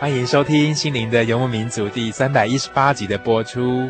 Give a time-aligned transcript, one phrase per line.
[0.00, 3.88] 欢迎收听《心灵的游牧民族》第三百一十八集的播出。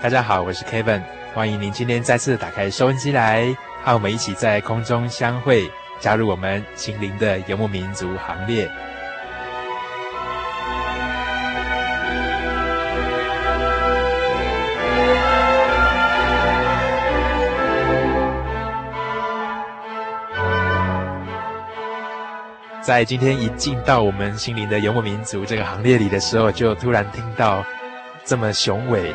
[0.00, 1.02] 大家好，我是 Kevin，
[1.34, 8.70] 欢迎您今天再次打开收音机来，和我们一起在空中相会，加入我们心灵的游牧民族行列。
[22.82, 27.62] 在今天一进到我们心灵的游牧民族这个行列里的时候，就突然听到
[28.24, 29.14] 这么雄伟、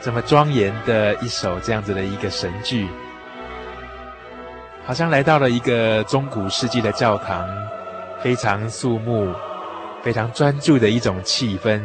[0.00, 2.88] 这么庄严的一首这样子的一个神剧，
[4.86, 7.46] 好像来到了一个中古世纪的教堂，
[8.22, 9.30] 非常肃穆、
[10.02, 11.82] 非常专注的一种气氛，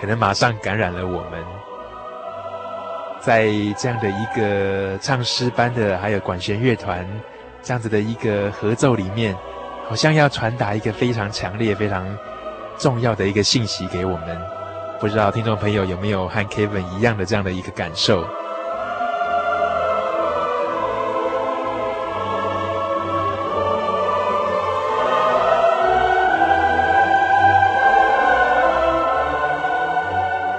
[0.00, 1.40] 可能马上感染了我们。
[3.20, 3.46] 在
[3.78, 7.08] 这样的一个唱诗班的，还有管弦乐团
[7.62, 9.36] 这样子的一个合奏里面。
[9.88, 12.06] 好像要传达一个非常强烈、非常
[12.76, 14.38] 重要的一个信息给我们，
[15.00, 18.22] 不知道听众朋友有没有和 Kevin 一样的这样的一个感受？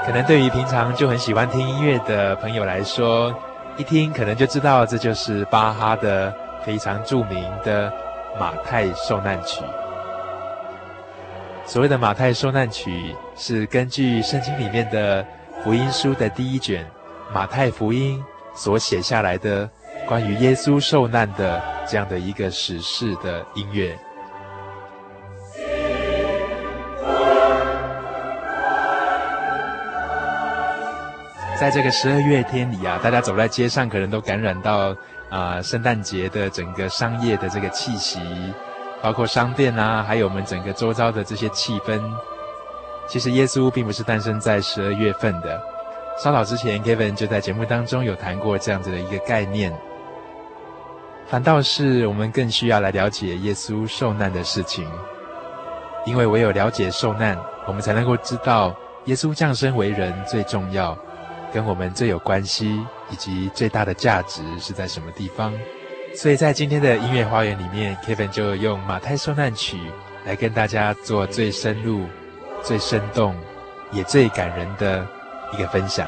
[0.03, 3.31] 可能对于平常就很喜欢听音乐的朋友来说，
[3.77, 6.33] 一听可能就知道这就是巴哈的
[6.65, 7.93] 非常著名的。
[8.37, 9.63] 马太受难曲。
[11.65, 15.25] 所谓的马太受难曲，是根据圣经里面的
[15.63, 16.83] 福音书的第一卷
[17.33, 18.21] 《马太福音》
[18.59, 19.69] 所写下来的
[20.07, 23.97] 关于耶稣受难的这样的一个史事的音乐。
[31.59, 34.95] 在这个十二月天里啊，大家走在街上，可能都感染到。
[35.29, 38.19] 啊，圣诞节的整个商业的这个气息，
[38.99, 42.01] 包括商店啊，还有我们整个周遭的这些气氛，
[43.07, 45.61] 其实耶稣并不是诞生在十二月份的。
[46.17, 49.71] 稍早之前，Kevin 就在节目当中有谈过这样子的一个概念，
[51.27, 54.89] 反倒是我们更需要来了解耶稣受难的事情，
[56.07, 57.37] 因为唯有了解受难，
[57.67, 60.97] 我们才能够知道耶稣降生为人最重要，
[61.53, 62.79] 跟我们最有关系。
[63.11, 65.51] 以及最大的价值是在什么地方？
[66.15, 69.77] 所以在今天的音乐花园里面，Kevin 就用《马太受难曲》
[70.25, 72.05] 来跟大家做最深入、
[72.61, 73.35] 最生动，
[73.91, 75.07] 也最感人的
[75.51, 76.07] 一个分享。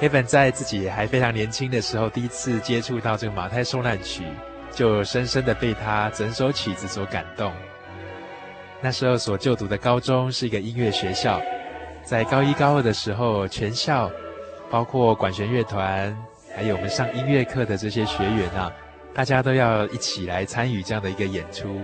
[0.00, 4.24] 黑本在自己还非常年轻的时候，第一次接触到这个马太受难曲，
[4.72, 7.52] 就深深的被他整首曲子所感动。
[8.80, 11.38] 那时候所就读的高中是一个音乐学校，
[12.02, 14.10] 在高一高二的时候，全校
[14.70, 16.16] 包括管弦乐团，
[16.56, 18.72] 还有我们上音乐课的这些学员啊，
[19.12, 21.78] 大家都要一起来参与这样的一个演出，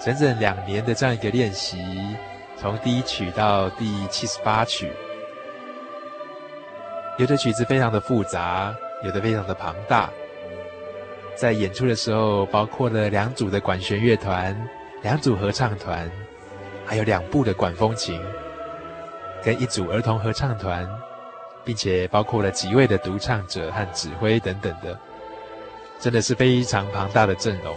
[0.00, 1.76] 整整两年的这样一个练习，
[2.56, 4.92] 从第一曲到第七十八曲，
[7.18, 8.74] 有的曲子非常的复杂，
[9.04, 10.10] 有的非常的庞大，
[11.36, 14.56] 在演出的时候，包括了两组的管弦乐团。
[15.02, 16.08] 两组合唱团，
[16.86, 18.20] 还有两部的管风琴，
[19.42, 20.88] 跟一组儿童合唱团，
[21.64, 24.96] 并且包括了几位的独唱者和指挥等等的，
[25.98, 27.76] 真的是非常庞大的阵容。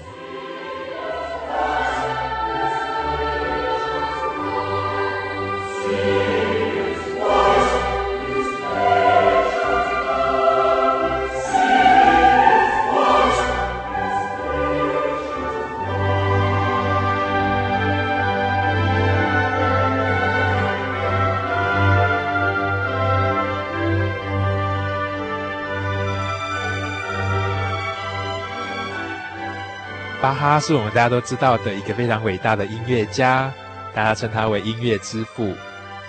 [30.45, 33.51] 巴哈是我们大家都知道的一个非常伟大的音乐家，
[33.95, 35.55] 大家称他为音乐之父，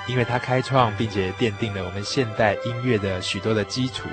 [0.07, 4.07] 因为他开创并且奠定了我们现代音乐的许多的基础。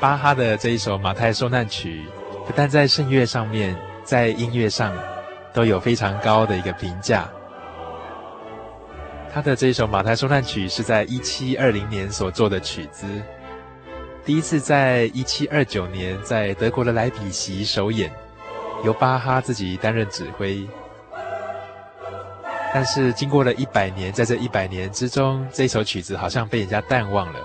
[0.00, 2.06] 巴哈的这一首马太受难曲，
[2.46, 4.96] 不但在圣乐上面，在音乐上
[5.52, 7.28] 都有非常高的一个评价。
[9.30, 13.06] 他的这一首马太受难曲是在一七二零年所做的曲子。
[14.26, 18.12] 第一次在一七二九年在德国的莱比锡首演，
[18.82, 20.68] 由巴哈自己担任指挥。
[22.74, 27.38] 但是经过了一百年，在这一百年之中，这首曲子好像被人家淡忘了。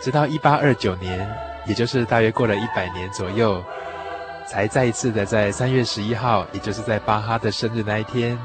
[0.00, 1.30] 直到一八二九年，
[1.64, 3.62] 也就是大约过了一百年左右，
[4.44, 8.36] 才再一次的在三月十一号，也就是在巴哈的生日那一天，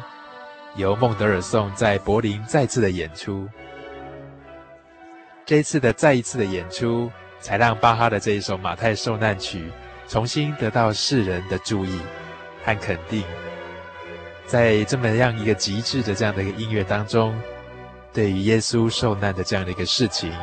[0.76, 3.50] 由孟德尔颂在柏林再次的演出。
[5.54, 9.72] 这一次的再一次的演出，才让巴哈的这一首《马太受难曲》
[10.12, 12.00] 重新得到世人的注意
[12.66, 13.24] 和肯定。
[14.48, 17.40] 在这么样一个极致的这样的一个音乐当中，
[18.12, 20.34] 对于耶稣受难的这样的一个事情，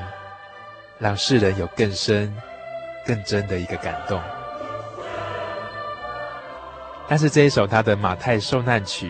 [1.00, 2.32] 让世人有更深、
[3.04, 4.22] 更真的一个感动。
[7.08, 9.08] 但是这一首他的《马太受难曲》，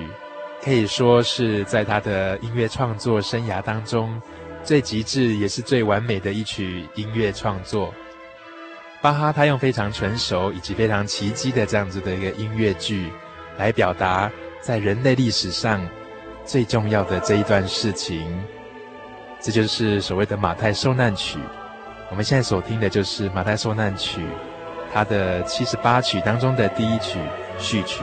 [0.64, 4.18] 可以说是在他的音乐创作生涯当中。
[4.62, 7.92] 最极致也是最完美的一曲音乐创作，
[9.00, 13.10] 巴哈他用非常成熟以及非常奇迹的这样子的一个音乐剧，
[13.56, 14.30] 来表达
[14.60, 15.84] 在人类历史上
[16.44, 18.42] 最重要的这一段事情，
[19.40, 21.38] 这就是所谓的马太受难曲。
[22.10, 24.20] 我们现在所听的就是马太受难曲，
[24.92, 27.18] 它的七十八曲当中的第一曲
[27.58, 28.02] 序曲。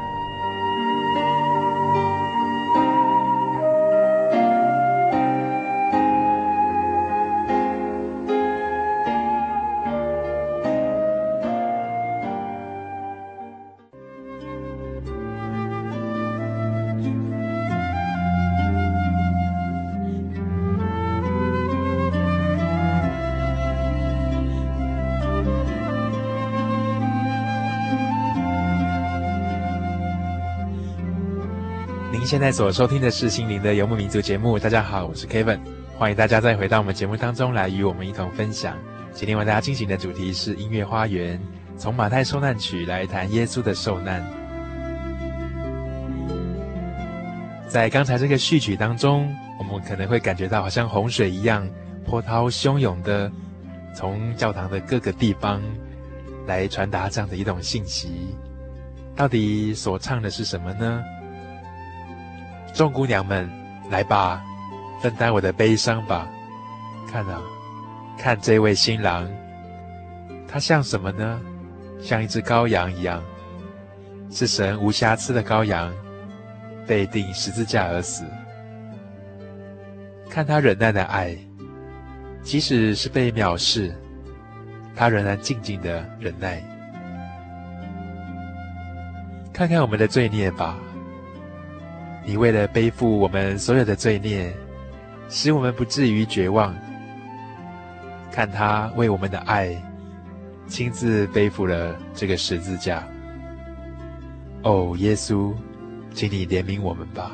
[32.31, 34.57] 现在所收听的是心灵的游牧民族节目。
[34.57, 35.59] 大家好，我是 Kevin，
[35.97, 38.77] 欢迎大家再回到我们节目当中来，与我们一同分享。
[39.11, 41.37] 今天为大家进行的主题是音乐花园，
[41.75, 44.25] 从马太受难曲来谈耶稣的受难。
[47.67, 51.67] 在刚才这个序曲当中，我们可能会感觉到好像洪水一样
[52.05, 53.29] 波涛汹涌的，
[53.93, 55.61] 从教堂的各个地方
[56.47, 58.33] 来传达这样的一种信息。
[59.17, 61.03] 到底所唱的是什么呢？
[62.73, 63.49] 众姑娘们，
[63.89, 64.41] 来吧，
[65.01, 66.27] 分担我的悲伤吧。
[67.11, 67.41] 看啊，
[68.17, 69.29] 看这位新郎，
[70.47, 71.41] 他像什么呢？
[72.01, 73.21] 像一只羔羊一样，
[74.31, 75.93] 是神无瑕疵的羔羊，
[76.87, 78.23] 被钉十字架而死。
[80.29, 81.37] 看他忍耐的爱，
[82.41, 83.93] 即使是被藐视，
[84.95, 86.63] 他仍然静静的忍耐。
[89.51, 90.77] 看看我们的罪孽吧。
[92.23, 94.53] 你为了背负我们所有的罪孽，
[95.27, 96.75] 使我们不至于绝望。
[98.31, 99.75] 看他为我们的爱，
[100.67, 103.03] 亲自背负了这个十字架。
[104.63, 105.53] 哦，耶稣，
[106.13, 107.31] 请你怜悯我们吧。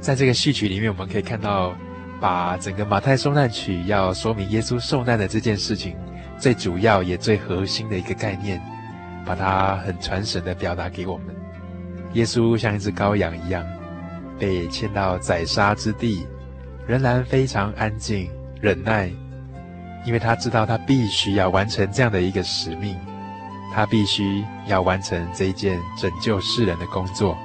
[0.00, 1.74] 在这个序曲里面，我们可以看到，
[2.20, 5.96] 把整个马太受难曲要说明耶稣受难的这件事情，
[6.38, 8.62] 最主要也最核心的一个概念，
[9.26, 11.41] 把它很传神的表达给我们。
[12.14, 13.66] 耶稣像一只羔羊一样，
[14.38, 16.26] 被牵到宰杀之地，
[16.86, 18.28] 仍然非常安静
[18.60, 19.10] 忍耐，
[20.04, 22.96] 因为他知道他必须要完成这样的一个使命，
[23.74, 27.36] 他必须要完成这一件拯救世人的工作。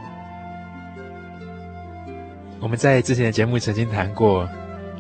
[2.60, 4.50] 我们在之前的节目曾经谈过，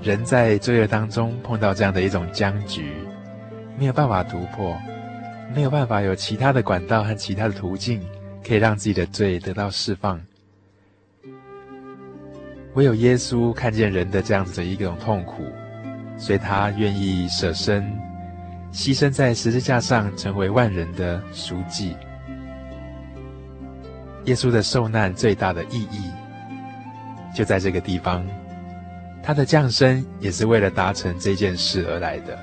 [0.01, 2.93] 人在罪恶当中碰到这样的一种僵局，
[3.77, 4.77] 没有办法突破，
[5.53, 7.99] 没有办法有其他的管道和其他的途径。
[8.47, 10.21] 可以让自己的罪得到释放。
[12.75, 15.43] 唯有耶稣看见人的这样子的一种痛苦，
[16.17, 17.83] 所以他愿意舍身，
[18.71, 21.95] 牺牲在十字架上，成为万人的赎祭。
[24.25, 26.11] 耶稣的受难最大的意义，
[27.35, 28.25] 就在这个地方。
[29.23, 32.39] 他的降生也是为了达成这件事而来的。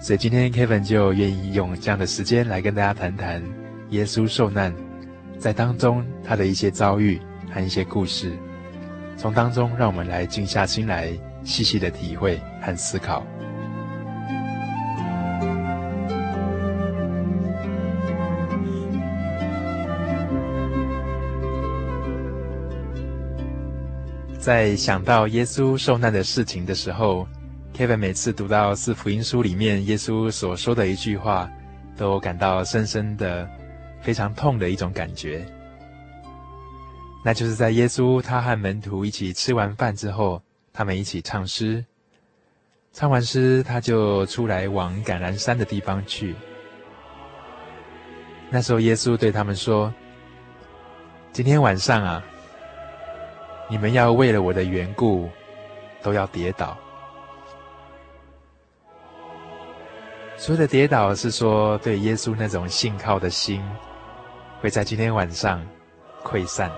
[0.00, 3.42] 所以今天 Kevin 就愿意用这样的时间来跟大家谈谈
[3.90, 4.74] 耶稣受难。
[5.38, 7.20] 在当中，他的一些遭遇
[7.54, 8.36] 和一些故事，
[9.16, 13.24] 从当中让我们来静下心来，细细的体会和思考。
[24.40, 27.28] 在想到耶稣受难的事情的时候
[27.76, 31.48] ，Kevin 每次读到四福音书里面耶稣所说的一句话，
[31.96, 33.48] 都感到深深的。
[34.00, 35.44] 非常痛的一种感觉，
[37.24, 40.40] 那就是在耶稣他和门徒一起吃完饭之后，
[40.72, 41.84] 他们一起唱诗。
[42.92, 46.34] 唱完诗，他就出来往橄榄山的地方去。
[48.50, 49.92] 那时候，耶稣对他们说
[51.32, 52.24] ：“今天晚上啊，
[53.68, 55.28] 你们要为了我的缘故，
[56.02, 56.76] 都要跌倒。”
[60.38, 63.62] 所谓的跌倒，是说对耶稣那种信靠的心。
[64.60, 65.64] 会在今天晚上
[66.24, 66.70] 溃散，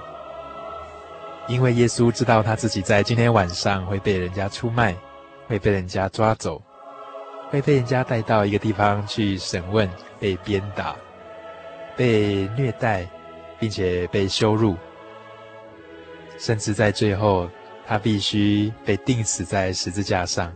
[1.49, 4.95] 因为耶稣知道他自己在今天晚上会被人家出卖，
[5.49, 6.61] 会被人家抓走，
[7.49, 10.95] 会被人家带到一个地方去审问，被鞭打，
[11.97, 13.09] 被虐待，
[13.59, 14.77] 并且被羞辱，
[16.39, 17.49] 甚至在最后，
[17.87, 20.55] 他必须被钉死在十字架上。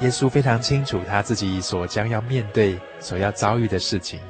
[0.00, 4.20] 耶稣非常清楚他自己所将要面对、所要遭遇的事情，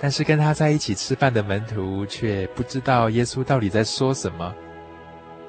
[0.00, 4.52] 但是跟他在一起吃饭的门徒却不知道耶稣到底在说什么，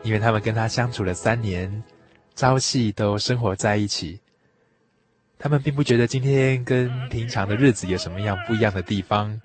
[0.04, 1.84] 因为他们跟他相处了三年，
[2.36, 4.20] 朝夕都生活在一起，
[5.40, 9.42] 他们并不觉得今天跟平常的日子有什么样不一样的地方。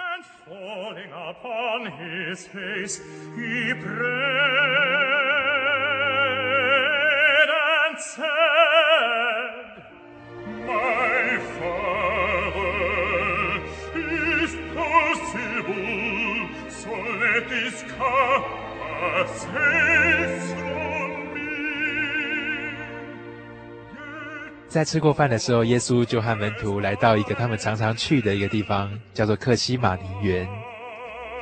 [24.68, 30.48] 在吃过饭的时候，耶稣就和门徒来到一个他们常常去的一个地方，叫做客西马尼园。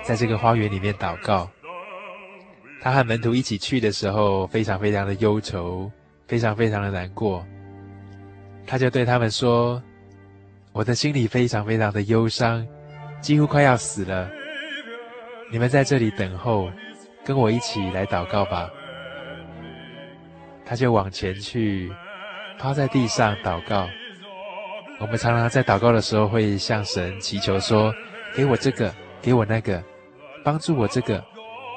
[0.02, 1.48] 在这个花园里面祷告。
[2.82, 5.90] 他和门徒一起去的时候，非常非常的忧愁，
[6.32, 7.44] 非常非常的难过。
[8.66, 9.82] 他就对他们说
[10.72, 12.66] ：“我的心里非常非常的忧伤，
[13.20, 14.30] 几乎快要死了。
[15.50, 16.70] 你们在这里等候，
[17.22, 18.70] 跟我一起来祷告吧。”
[20.64, 21.92] 他就往前去。
[22.58, 23.86] 趴在地上祷告。
[25.00, 27.92] 我们常常在祷告的时候，会向神祈求说
[28.34, 29.82] ：“给我这个，给我那个，
[30.42, 31.22] 帮助我这个，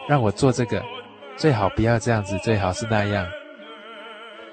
[0.08, 0.82] 让我做这个，
[1.36, 3.28] 最好不要这样子，最好是那样。”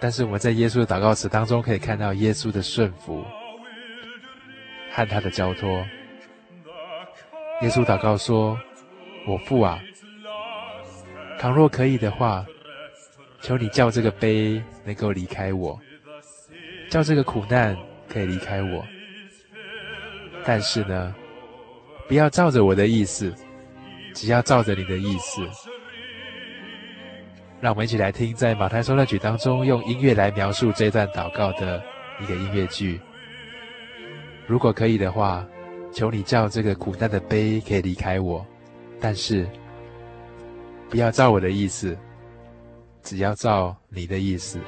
[0.02, 3.24] 但是我们在耶稣的祷告词当中，可以看到耶稣的顺服
[4.90, 5.70] 和他的交托。
[7.60, 8.58] 耶稣祷告说
[9.28, 9.80] ：“我父啊，
[11.38, 12.44] 倘若可以的话，
[13.42, 15.78] 求你叫这个杯能够离开我。”
[16.90, 17.78] 叫这个苦难
[18.08, 18.84] 可以离开我，
[20.44, 21.14] 但是呢，
[22.08, 23.32] 不要照着我的意思，
[24.14, 25.40] 只要照着你的意思。
[27.62, 31.80] 让我们一起来听，在马太受难曲当中用音乐来描述这段祷告的
[32.20, 33.00] 一个音乐剧。
[34.48, 35.46] 如果可以的话，
[35.92, 38.44] 求你叫这个苦难的杯可以离开我，
[39.00, 39.46] 但是
[40.90, 41.96] 不要照我的意思，
[43.04, 44.58] 只要照你的意思。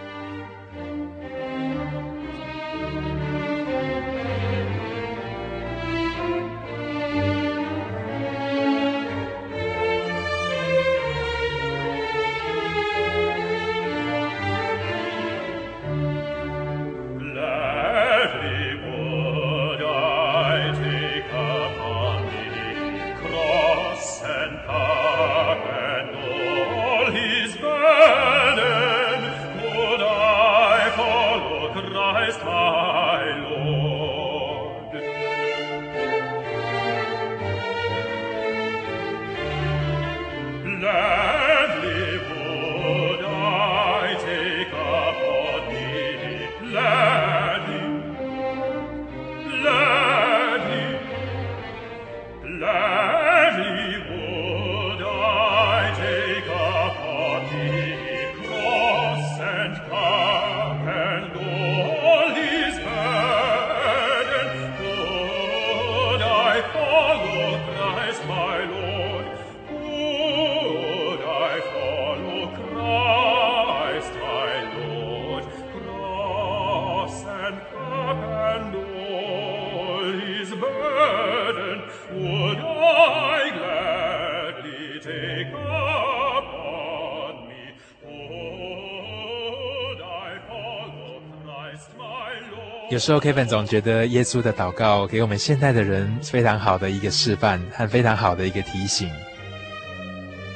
[92.91, 99.11] 有时候，Kevin 总觉得耶稣的祷告给我们现代的人非常好的一个示范和非常好的一个提醒。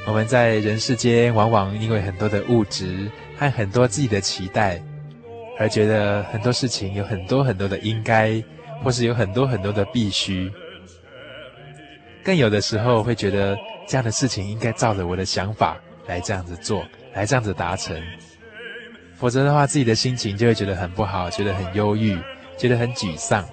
[0.05, 4.81] 我们在人世间，往往因为很多的物质和很多自己的期待，
[5.57, 8.41] 而觉得很多事情有很多很多的应该，
[8.83, 10.51] 或是有很多很多的必须。
[12.23, 17.99] 更有的时候会觉得这样的事情应该照着我的想法来这样子做，来这样子达成。
[19.19, 22.17] 否则的话，自己的心情就会觉得很不好，觉得很忧郁，
[22.57, 23.45] 觉得很沮丧。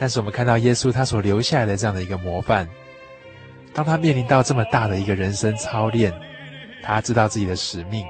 [0.00, 2.68] 但是我们看到耶稣他所留下来的这样的一个模范，
[3.72, 6.12] 当他面临到这么大的一个人生操练，
[6.82, 8.04] 他知道自己的使命，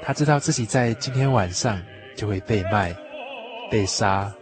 [0.00, 1.82] 他知道自己在今天晚上
[2.14, 2.94] 就会被卖、
[3.68, 4.32] 被杀，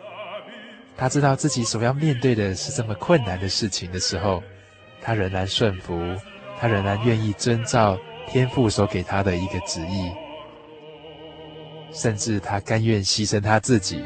[0.99, 4.43] 他知道自己所要面对的是这么困难的事情的时候，
[5.01, 5.99] 他仍然顺服，
[6.61, 10.13] 他仍然愿意遵照天父所给他的一个旨意。
[11.93, 14.03] 甚至他甘愿牺牲他自己，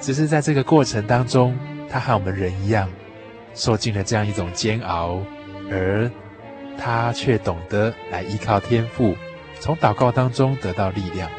[0.00, 1.56] 只是在这个过程当中，
[1.88, 2.90] 他和我们人一样，
[3.54, 5.20] 受尽了这样一种煎熬，
[5.70, 6.10] 而
[6.78, 9.14] 他却懂得来依靠天赋，
[9.60, 11.30] 从祷告当中得到力量。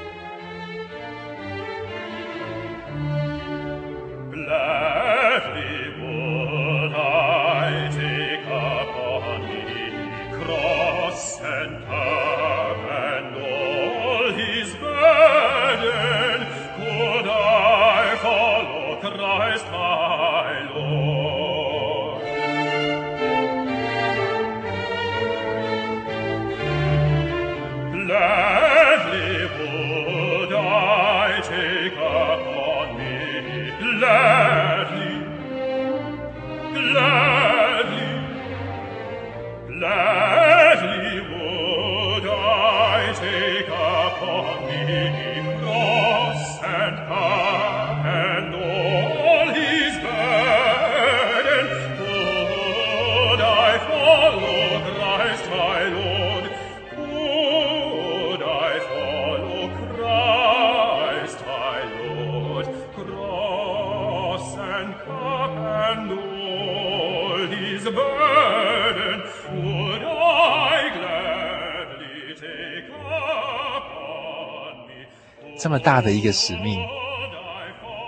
[75.90, 76.80] 大的一个使命，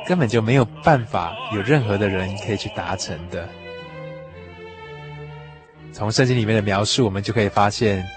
[0.06, 3.50] 根本就没有办法有任何的人可以去达成的。
[5.92, 8.08] 从圣经里面的描述，我们就可以发现，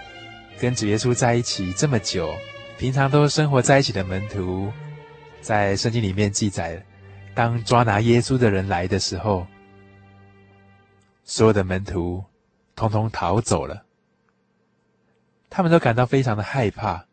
[0.61, 2.31] 跟主耶稣在一起这么久，
[2.77, 4.71] 平常都生活在一起的门徒，
[5.41, 6.79] 在圣经里面记载，
[7.35, 9.47] 当抓拿耶稣的人来的时候，
[11.25, 12.23] 所有的门徒
[12.77, 13.83] 通通逃走了，
[15.49, 17.07] 他们都感到非常的害怕。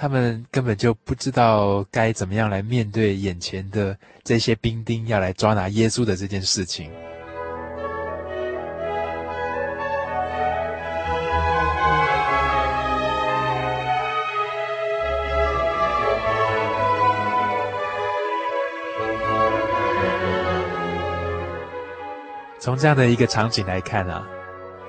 [0.00, 6.90] 他们根本就不知道该怎么样来面对眼前的这些兵丁要来抓拿耶稣的这件事情。
[22.58, 24.26] 从这样的一个场景来看啊，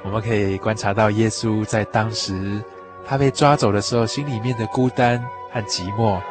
[0.05, 2.63] 我们可以观察到耶稣在当时。
[3.05, 6.21] 他被抓走的时候，心里面的孤单和寂寞，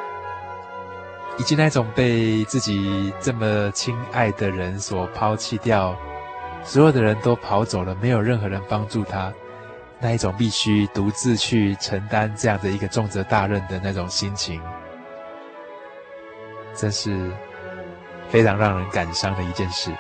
[1.37, 5.95] 以及那种被自己这么亲爱的人所抛弃掉，
[6.65, 9.33] 所有的人都跑走了，没有任何人帮助他，
[9.99, 14.63] 那一种必须独自去承担这样的一个重责大任的那种心情，
[16.75, 17.31] 真是
[18.31, 19.91] 非常让人感伤的一件事。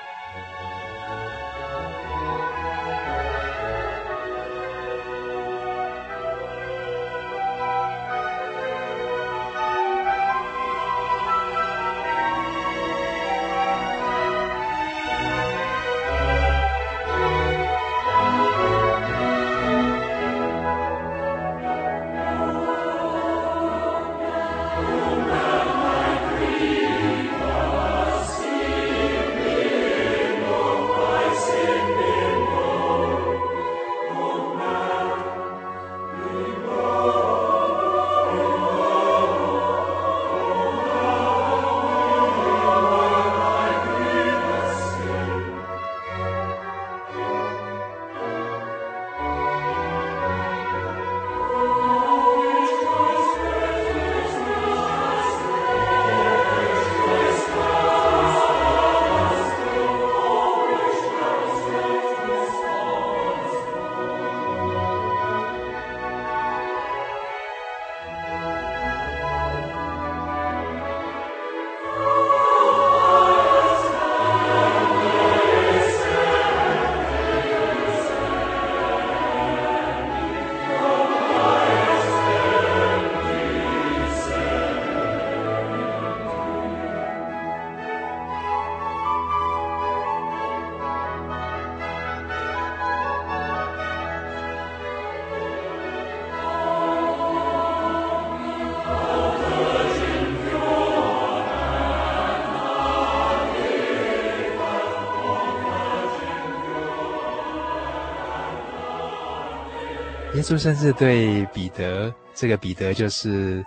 [110.40, 113.62] 耶稣甚至对彼得，这个彼得就是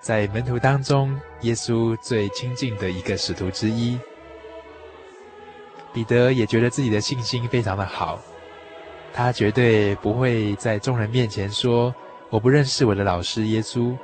[0.00, 4.00] 在门徒当中耶稣最亲近的一个使徒之一。
[5.92, 8.18] 彼得也觉得自己的信心非常的好，
[9.12, 11.94] 他绝对不会在众人面前说
[12.30, 13.94] 我不认识我的老师耶稣，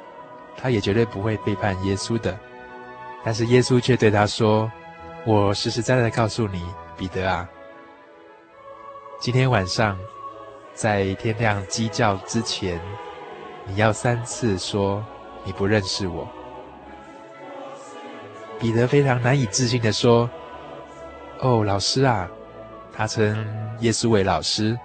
[0.58, 2.38] 他也绝对不会背叛耶稣的。
[3.24, 4.70] 但是耶稣却对他说
[5.24, 6.62] ：“我实实在在告诉你，
[6.94, 7.48] 彼得啊，
[9.18, 9.98] 今天晚上。”
[10.74, 12.80] 在天亮鸡叫之前，
[13.66, 15.04] 你要三次说
[15.44, 16.28] 你不认识我。”
[18.60, 20.28] 彼得非常难以置信地说
[21.40, 22.28] ：“哦，老师啊，
[22.92, 23.46] 他称
[23.80, 24.78] 耶稣为老师，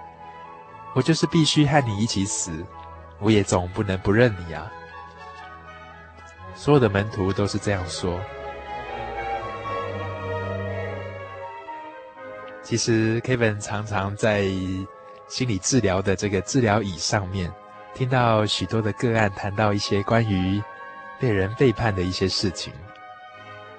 [0.94, 2.64] 我就是必须和你一起死，
[3.18, 4.70] 我也总不能不认你啊。”
[6.54, 8.20] 所有的门徒都是这样说。
[12.62, 14.44] 其实，Kevin 常常在
[15.30, 17.50] 心理治疗的这个治疗椅上面，
[17.94, 20.60] 听到许多的个案谈到一些关于
[21.20, 22.72] 被人背叛的一些事情。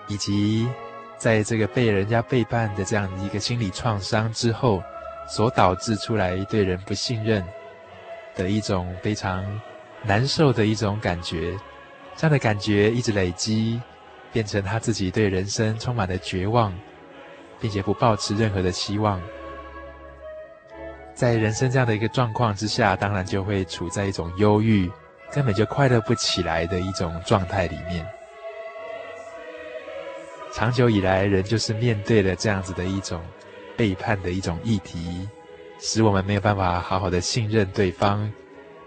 [0.07, 0.67] 以及
[1.17, 4.81] 在这个被人家背叛的这样一个心理创伤之后，
[5.27, 7.45] 所导致出来对人不信任
[8.33, 9.45] 的一种非常
[10.03, 11.57] 难受的一种感觉，
[12.15, 13.79] 这样的感觉一直累积，
[14.31, 16.73] 变成他自己对人生充满了绝望，
[17.59, 19.21] 并且不抱持任何的希望。
[21.21, 24.91] 在人生这样的一个状况之下，当然就会处在一种忧郁，
[25.31, 28.03] 根本就快乐不起来的一种状态里面。
[30.51, 33.21] 长久以来，人就是面对了这样子的一种
[33.77, 35.29] 背叛的一种议题，
[35.79, 38.27] 使我们没有办法好好的信任对方，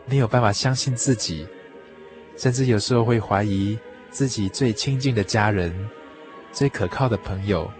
[0.05, 1.47] 没有办法相信自己，
[2.37, 3.79] 甚至有时候会怀疑
[4.11, 5.73] 自己最亲近的家人、
[6.51, 7.71] 最可靠的朋友，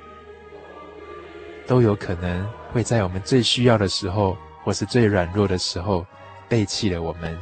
[1.67, 6.05] 都有可能会在我们最需要的时候，或是最软弱的时候，
[6.49, 7.39] 背弃了我们。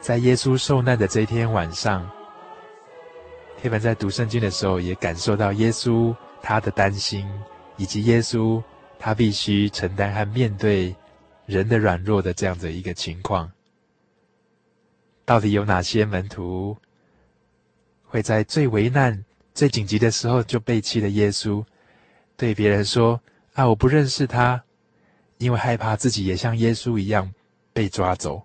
[0.00, 2.08] 在耶稣受难的这一天晚上。
[3.60, 7.28] 黑板在读圣经的时候，也感受到耶稣他的担心，
[7.76, 8.62] 以及耶稣
[8.98, 10.94] 他必须承担和面对
[11.44, 13.50] 人的软弱的这样的一个情况。
[15.24, 16.76] 到底有哪些门徒
[18.04, 21.62] 会在最危难、最紧急的时候就背弃了耶稣，
[22.36, 23.20] 对别人说
[23.58, 24.62] ：“啊，我不认识他”，
[25.38, 27.34] 因为害怕自己也像耶稣一样
[27.72, 28.40] 被抓走。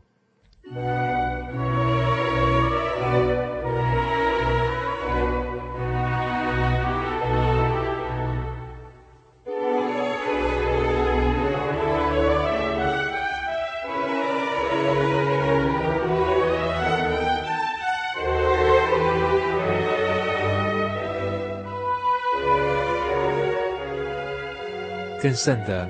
[25.24, 25.90] 更甚的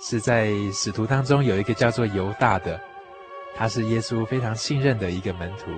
[0.00, 2.80] 是，在使徒当中有一个叫做犹大的，
[3.54, 5.70] 他是耶稣非常信任的一个门徒，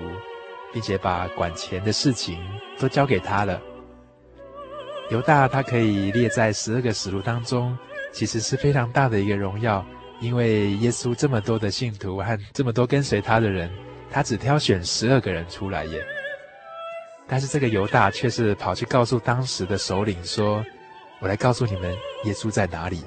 [0.71, 2.39] 并且把管钱的事情
[2.79, 3.61] 都交给他了。
[5.09, 7.77] 犹大他可以列在十二个使徒当中，
[8.13, 9.85] 其实是非常大的一个荣耀，
[10.21, 13.69] 因为耶稣这么多的信徒和这么多跟随他的人，
[14.09, 16.01] 他只挑选十二个人出来耶。
[17.27, 20.63] 但是这个犹大却是跑去告诉当时的首领说。
[21.25, 21.91] 我来告诉你们，
[22.25, 23.03] 耶稣在哪里，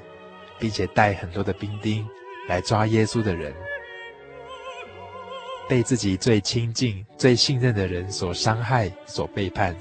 [0.59, 2.05] 并且带很多的兵丁
[2.49, 3.55] 来抓耶稣的人，
[5.69, 9.73] 被自己最亲近、最信任的人所伤害、所背叛。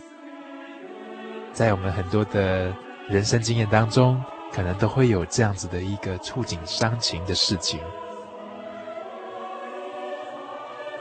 [1.51, 2.71] 在我们很多的
[3.09, 4.23] 人生经验当中，
[4.53, 7.79] 可能都会有这样子的一个触景伤情的事情。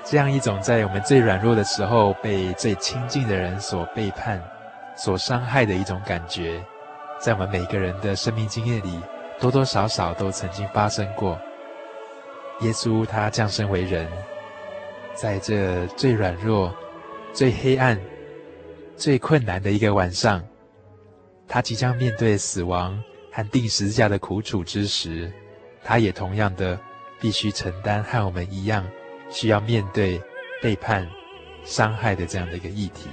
[0.03, 4.43] 这样一种在我们最软弱的时候，被最亲近的人所背叛、
[4.97, 6.65] 所伤害的一种感觉。
[7.19, 9.01] 在我们每个人的生命经验里，
[9.41, 11.39] 多多少少都曾经发生过。
[12.61, 14.09] 耶稣他降生为人，
[15.15, 16.75] 在这最软弱、
[17.33, 18.01] 最黑暗、
[18.97, 20.43] 最困难的一个晚上，
[21.49, 25.31] 他即将面对死亡和钉十字架的苦楚之时，
[25.85, 26.79] 他也同样的
[27.21, 28.87] 必须承担和我们一样
[29.31, 30.21] 需要面对
[30.63, 31.07] 背叛、
[31.65, 33.09] 伤害的这样的一个议题。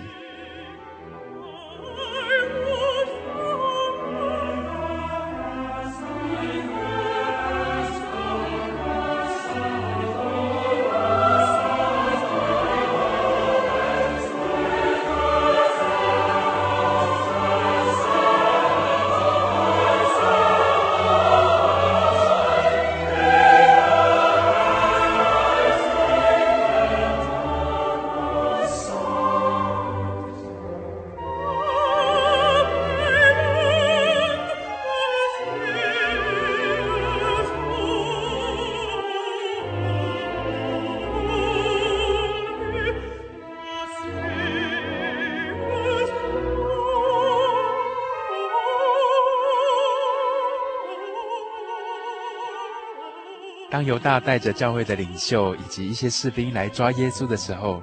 [53.74, 57.82] 当犹大带着教会的领袖以及一些士兵来抓耶稣的时候，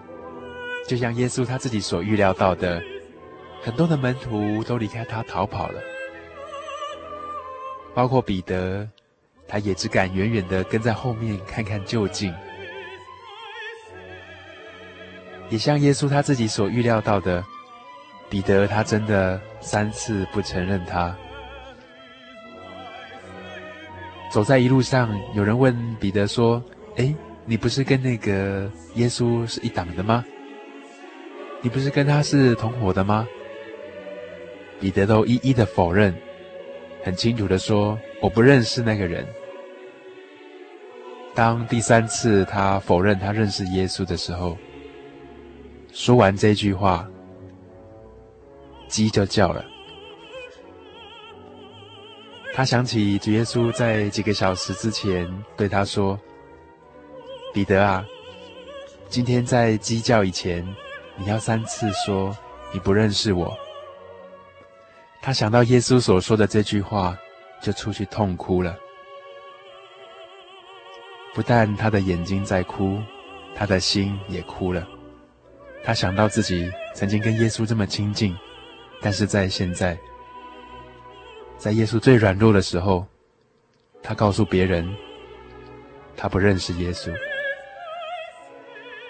[0.87, 2.81] 就像耶稣他自己所预料到的，
[3.61, 5.81] 很多的门徒都离开他逃跑了，
[7.93, 8.89] 包括彼得，
[9.49, 12.33] 他也只敢远远的跟在后面看看究竟。
[15.49, 17.45] 也像耶稣他自己所预料到的，
[18.29, 21.13] 彼得他真的三次不承认他。
[24.31, 26.63] 走在一路上，有人问彼得说
[26.97, 27.15] ：“诶，
[27.45, 30.25] 你不是跟那个耶稣是一党的吗？
[31.61, 33.27] 你不是跟他是同伙的吗？”
[34.81, 36.15] 彼得都一一的否认，
[37.03, 39.27] 很清楚的说：“我不认识那个人。”
[41.35, 44.57] 当第三次他否认他认识耶稣的时候，
[45.93, 47.07] 说完这句话，
[48.89, 49.65] 鸡就叫了。
[52.53, 56.19] 他想起主耶稣在几个小时之前对他说
[57.55, 58.05] ：“彼得啊，
[59.09, 60.67] 今天在鸡叫以前，
[61.17, 62.37] 你要三次说
[62.73, 63.57] 你不认识我。”
[65.23, 67.17] 他想到耶稣所说的这句话，
[67.63, 68.77] 就出去痛哭了。
[71.33, 72.99] 不但他的眼睛在哭，
[73.55, 74.87] 他的心也哭了。
[75.85, 78.37] 他想到自己曾经跟耶稣这么亲近，
[79.01, 79.97] 但是在现在，
[81.61, 83.07] 在耶稣最软弱的时候，
[84.03, 84.91] 他告诉别人，
[86.17, 87.15] 他不认识耶稣。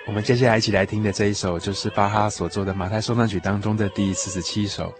[0.05, 4.93] 我们接下来一起来听的这一首，就是巴哈所作的《马太受难曲》当中的第四十七首，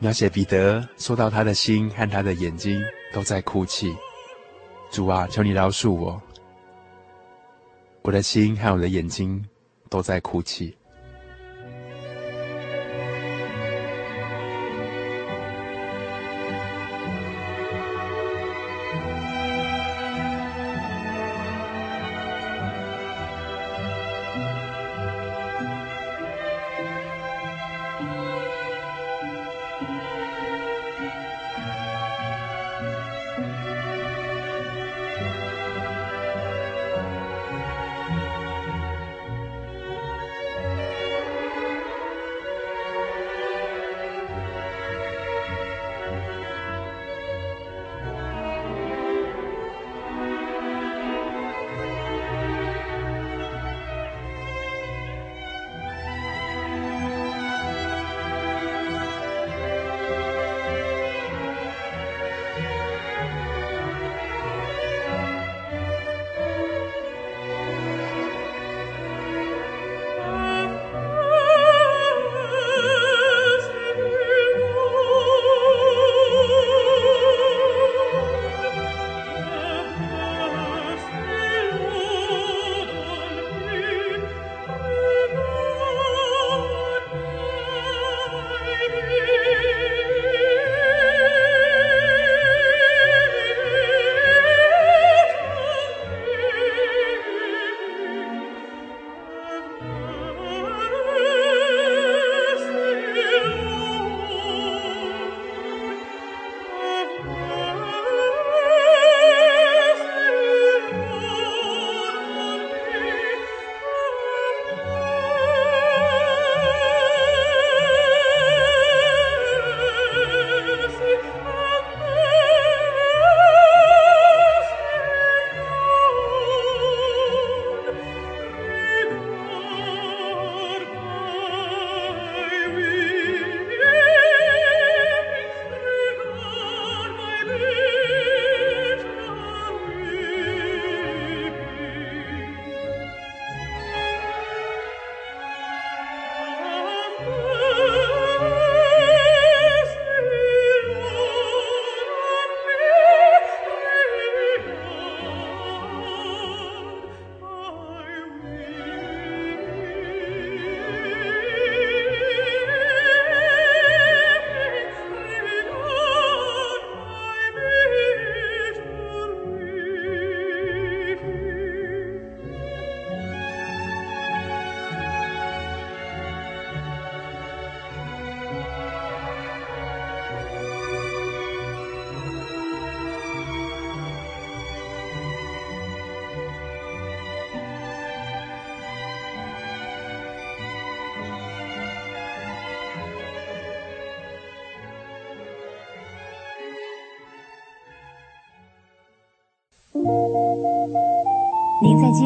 [0.00, 3.94] 描写彼得说到他的心和他的眼睛都在哭泣。
[4.90, 6.20] 主啊，求你饶恕我，
[8.02, 9.40] 我的心和我的眼睛。
[9.90, 10.72] 都在哭泣。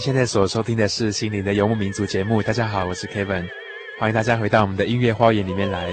[0.00, 2.42] 现在所收听的是《心灵的游牧民族》节目。
[2.42, 3.46] 大家好，我是 Kevin，
[3.98, 5.92] 欢迎大家回到我们的音乐花园里面来。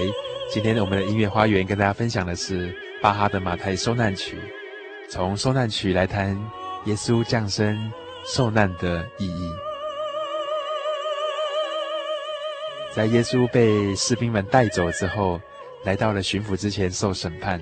[0.50, 4.38] 今天我们的音乐花园跟大家分享的是巴哈的马太受难曲，
[5.10, 6.34] 从受难曲来谈
[6.86, 7.76] 耶稣降生
[8.24, 9.52] 受难的意义。
[12.94, 15.38] 在耶稣被士兵们带走之后，
[15.84, 17.60] 来到了巡抚之前受审判。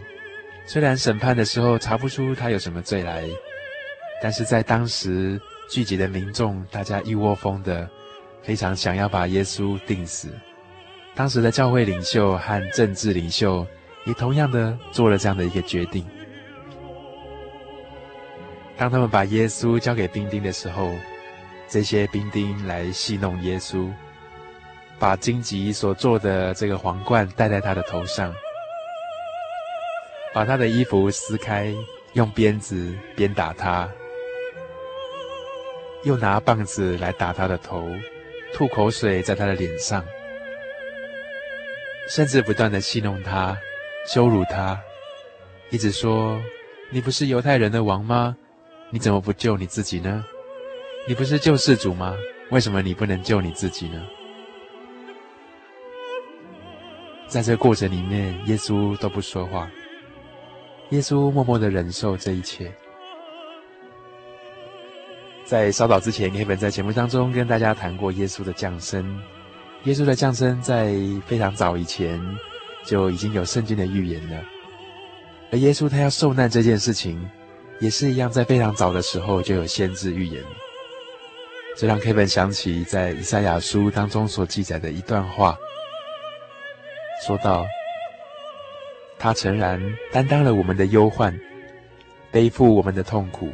[0.64, 3.24] 虽然审判的时候查不出他有什么罪来，
[4.22, 5.40] 但是在当时。
[5.68, 7.88] 聚集的民众，大家一窝蜂的，
[8.42, 10.28] 非常想要把耶稣钉死。
[11.14, 13.66] 当时的教会领袖和政治领袖
[14.04, 16.06] 也同样的做了这样的一个决定。
[18.76, 20.92] 当他们把耶稣交给兵丁的时候，
[21.66, 23.90] 这些兵丁来戏弄耶稣，
[25.00, 28.32] 把荆棘所做的这个皇冠戴在他的头上，
[30.32, 31.74] 把他的衣服撕开，
[32.12, 33.88] 用鞭子鞭打他。
[36.04, 37.88] 又拿棒子来打他的头，
[38.52, 40.04] 吐口水在他的脸上，
[42.08, 43.56] 甚至不断地戏弄他、
[44.06, 44.80] 羞辱他，
[45.70, 46.40] 一直说
[46.90, 48.36] ：“你不是犹太人的王吗？
[48.90, 50.24] 你怎么不救你自己呢？
[51.08, 52.16] 你不是救世主吗？
[52.50, 54.00] 为什么你不能救你自己呢？”
[57.26, 59.68] 在这过程里面，耶稣都不说话，
[60.90, 62.72] 耶稣默默的忍受这一切。
[65.46, 69.22] 在稍早之前，Kevin 在节目当中跟大家谈过耶稣的降生。
[69.84, 72.20] 耶稣的降生在非常早以前
[72.84, 74.42] 就已经有圣经的预言了，
[75.52, 77.24] 而耶稣他要受难这件事情，
[77.78, 80.42] 也是一样，在非常早的时候就有先知预言。
[81.76, 85.56] 这让 Kevin 想起在以赛亚书当中所记载的一段话，
[87.24, 87.64] 说道
[89.16, 89.80] ：“他诚然
[90.10, 91.38] 担当了我们的忧患，
[92.32, 93.52] 背负我们的痛苦。”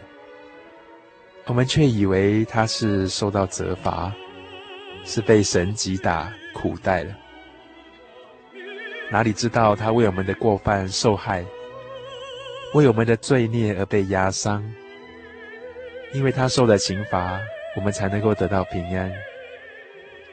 [1.47, 4.13] 我们却以为他是受到责罚，
[5.05, 7.17] 是被神击打苦待了。
[9.11, 11.45] 哪里知道他为我们的过犯受害，
[12.75, 14.63] 为我们的罪孽而被压伤。
[16.15, 17.41] 因为他受了刑罚，
[17.77, 19.11] 我们才能够得到平安；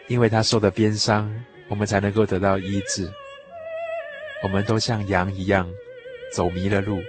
[0.07, 1.33] 因为他受了鞭伤，
[1.69, 3.11] 我们才能够得到医治。
[4.43, 5.69] 我们都像羊一样，
[6.31, 7.01] 走迷了路，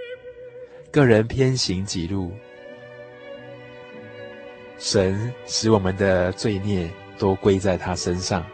[0.90, 2.32] 个人偏行己路。
[4.80, 8.44] 神使我们的罪孽都归在他身上。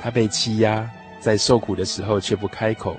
[0.00, 0.88] 他被欺压，
[1.20, 2.96] 在受苦的时候却不开口。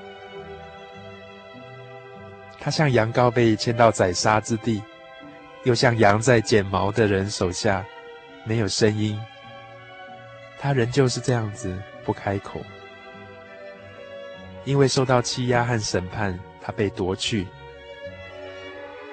[2.59, 4.83] 他像羊羔被牵到宰杀之地，
[5.63, 7.83] 又像羊在剪毛的人手下，
[8.43, 9.19] 没有声音。
[10.59, 11.75] 他仍旧是这样子
[12.05, 12.61] 不开口，
[14.65, 17.47] 因为受到欺压和审判，他被夺去。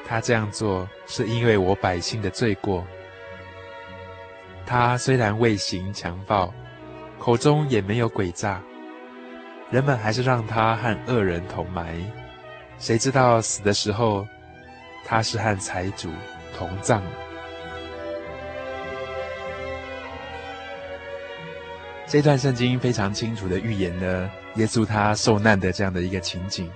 [0.09, 2.87] 他这样做是因为我百姓的罪过。
[4.65, 6.53] 他虽然未行强暴，
[7.19, 8.63] 口中也没有诡诈，
[9.71, 11.97] 人们还是让他和恶人同埋。
[12.79, 14.27] 谁知道死的时候，
[15.05, 16.11] 他是和财主
[16.57, 17.03] 同葬。
[22.07, 26.71] 这段圣经非常清楚的预言了耶稣他受难的这样的一个情景。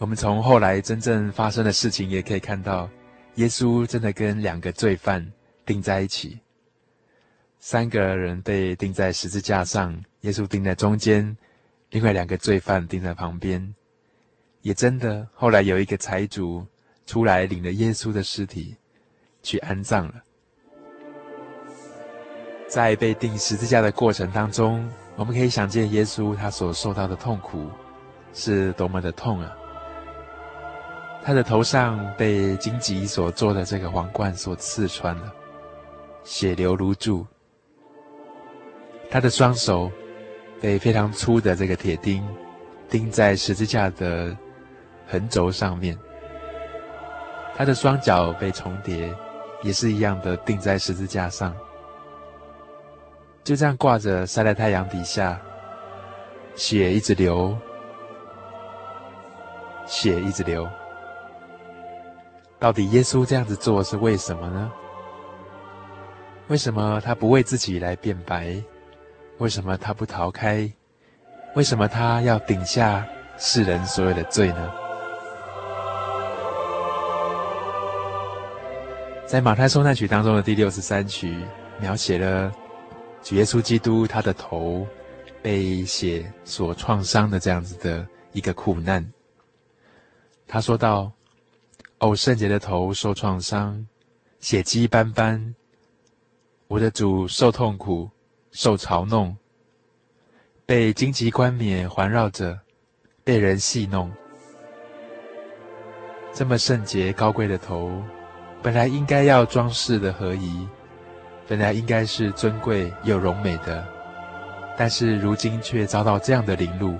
[0.00, 2.88] 我们从后来真正发生的事情也可以看到，
[3.34, 5.30] 耶稣真的跟两个罪犯
[5.66, 6.40] 钉在一起。
[7.58, 11.36] 三个人被钉在十字架上，耶稣钉在中间，
[11.90, 13.74] 另外两个罪犯钉在旁边。
[14.62, 16.66] 也真的，后来有一个财主
[17.04, 18.74] 出来领了耶稣的尸体
[19.42, 20.14] 去安葬了。
[22.66, 27.68] 在被钉十字架的过程当中，我们可以想见耶稣他所受到的痛苦
[28.32, 29.54] 是多么的痛啊！
[31.22, 35.32] 他的头上被荆棘所做的这个皇冠所刺穿了，
[36.24, 37.26] 血流如注。
[39.10, 39.90] 他的双手
[40.60, 42.26] 被非常粗的这个铁钉
[42.88, 44.36] 钉在十字架的
[45.08, 45.96] 横轴上面。
[47.56, 49.14] 他的双脚被重叠，
[49.62, 51.54] 也是一样的钉在十字架上，
[53.44, 55.38] 就这样挂着晒在太阳底下，
[56.54, 57.54] 血一直流，
[59.86, 60.66] 血一直流。
[62.60, 64.70] 到底耶稣这样子做是为什么呢？
[66.48, 68.62] 为什么他不为自己来辩白？
[69.38, 70.70] 为什么他不逃开？
[71.56, 73.02] 为什么他要顶下
[73.38, 74.70] 世人所有的罪呢？
[79.26, 81.42] 在马太受难曲当中的第六十三曲，
[81.80, 82.52] 描写了
[83.22, 84.86] 主耶稣基督他的头
[85.40, 89.02] 被血所创伤的这样子的一个苦难。
[90.46, 91.10] 他说道
[92.00, 93.86] ：“哦，圣洁的头受创伤，
[94.40, 95.54] 血迹斑斑。
[96.66, 98.10] 我的主受痛苦，
[98.52, 99.36] 受嘲弄。”
[100.64, 102.58] 被荆棘冠冕环绕着，
[103.24, 104.10] 被人戏弄。
[106.32, 108.02] 这么圣洁高贵的头，
[108.62, 110.66] 本来应该要装饰的合宜，
[111.48, 113.84] 本来应该是尊贵又荣美的，
[114.78, 116.96] 但是如今却遭到这样的凌辱。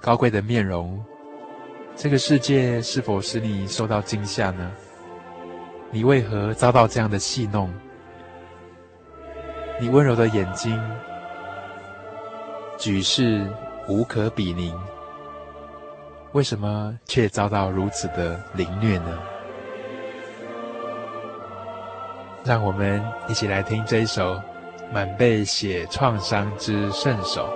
[0.00, 1.04] 高贵的面容，
[2.02, 4.72] 这个世界是否使你受到惊吓呢？
[5.90, 7.70] 你为何遭到这样的戏弄？
[9.78, 10.82] 你温柔的眼睛。
[12.78, 13.46] 举世
[13.86, 14.74] 无可比拟，
[16.32, 19.18] 为什么却遭到如此的凌虐呢？
[22.42, 24.40] 让我们一起来听这一首
[24.90, 27.46] 满被血创伤之圣手。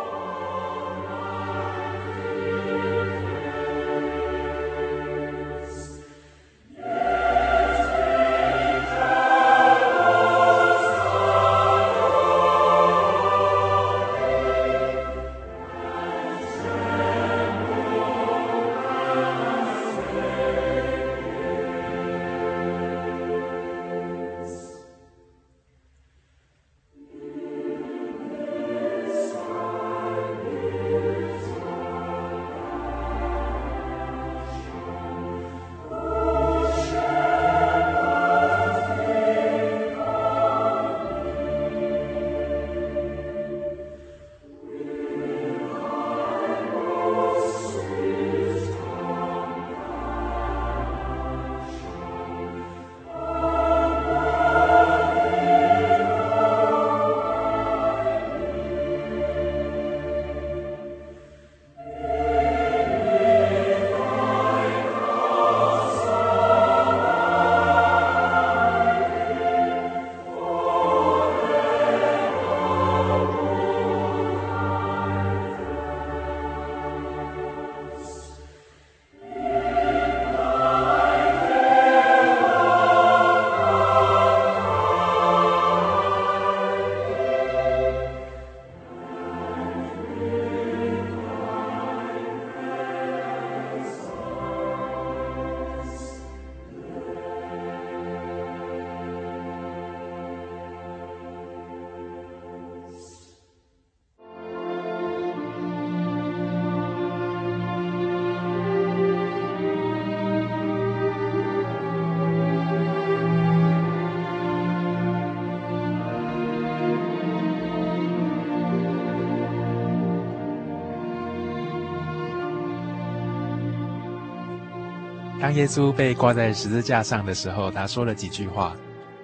[125.45, 128.75] 当耶稣被挂在十字架上的时候，他说了几句话，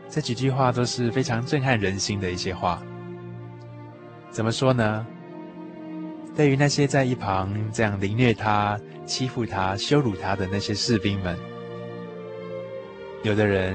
[0.07, 2.83] 这几句话都是非常震撼人心的一些话。
[4.31, 5.07] 怎么说呢？
[6.37, 11.39] 对于那些在一旁这样凌虐他、欺负他、羞辱他的那些士兵们，
[13.23, 13.75] 有的人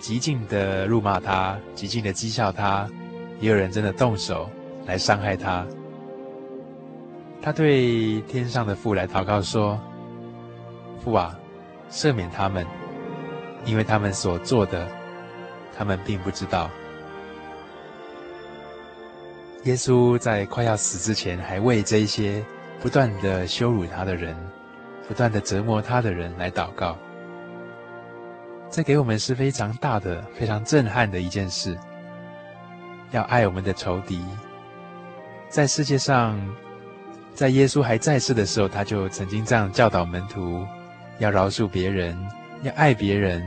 [0.00, 2.90] 极尽的辱骂他，极尽的讥笑他，
[3.38, 4.50] 也有人真的动手
[4.84, 5.64] 来伤害他。
[7.40, 9.80] 他对天上的父来祷告说。
[11.06, 11.38] 父啊，
[11.88, 12.66] 赦免他们，
[13.64, 14.88] 因为他们所做的，
[15.78, 16.68] 他们并不知道。
[19.62, 22.44] 耶稣在快要死之前，还为这一些
[22.80, 24.36] 不断的羞辱他的人、
[25.06, 26.98] 不断的折磨他的人来祷告。
[28.68, 31.78] 这给我们是非常大的、非常震撼的一件事。
[33.12, 34.24] 要爱我们的仇敌，
[35.48, 36.36] 在世界上，
[37.32, 40.66] 在耶稣还在世的时候，他就曾经这样教导门徒。
[41.18, 42.16] 要饶恕别人，
[42.62, 43.42] 要爱别人，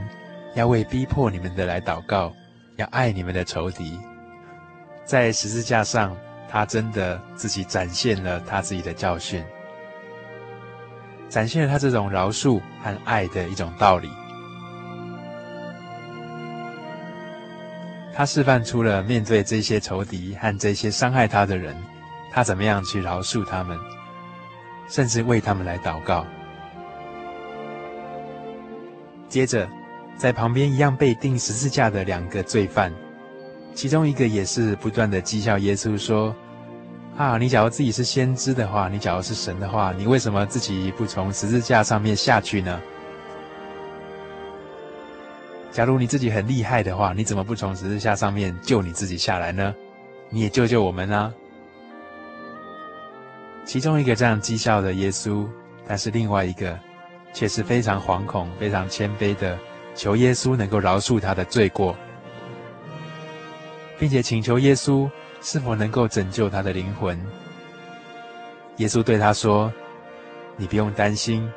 [0.55, 2.33] 要为逼迫你们的来祷告，
[2.77, 3.99] 要爱你们的仇敌。
[5.05, 6.15] 在十字架上，
[6.49, 9.43] 他真的自己展现了他自己的教训。
[11.29, 14.09] 展现了他这种饶恕和爱的一种道理。
[18.15, 21.75] 他示范出了面对这些仇敌和这些伤害他的人，
[22.31, 23.77] 他怎么样去饶恕他们，
[24.89, 26.25] 甚至为他们来祷告。
[29.29, 29.69] 接着，
[30.17, 32.91] 在旁边一样被钉十字架的两个罪犯，
[33.75, 36.35] 其中一个也是不断的讥笑耶稣说
[37.15, 42.81] ：“啊，你假如自己是先知的话，你假如是神的话，你为什么自己不从十字架上面下去呢？
[45.71, 49.75] 假如你自己很厉害的话，你怎么不从十字架上面救你自己下来呢？
[50.31, 51.31] 你也救救我们啊！”
[53.63, 55.47] 其中一个这样讥笑的耶稣，
[55.87, 56.75] 但是另外一个。
[57.33, 59.57] 却是非常惶恐、非常谦卑的，
[59.95, 61.95] 求耶稣能够饶恕他的罪过，
[63.97, 65.09] 并且请求耶稣
[65.41, 67.19] 是否能够拯救他的灵魂。
[68.77, 69.71] 耶稣对他说
[70.55, 71.49] ：“你不用担心，